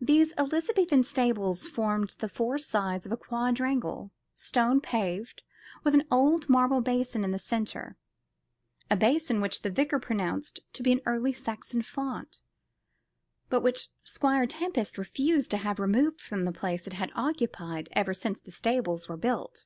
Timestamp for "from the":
16.20-16.52